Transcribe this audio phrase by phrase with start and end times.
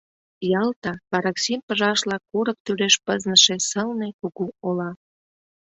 [0.61, 4.91] Ялта— вараксим пыжашла курык тӱреш пызныше сылне кугу ола.